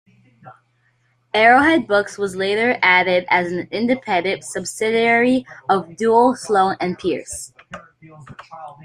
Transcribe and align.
Arrowhead 1.31 1.85
Books 1.87 2.17
was 2.17 2.35
later 2.35 2.79
added 2.81 3.23
as 3.29 3.51
an 3.51 3.67
independent 3.69 4.43
subsidiary 4.43 5.45
of 5.69 5.89
Duell, 5.89 6.35
Sloan 6.35 6.75
and 6.79 6.97
Pearce. 6.97 7.53